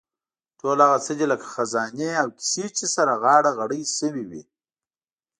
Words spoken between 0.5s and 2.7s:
ټول هغه څه دي لکه خزانې او کیسې